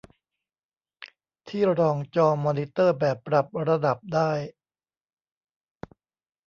[1.47, 4.31] ที่รองจอมอนิเตอร์แบบปรับระดับได้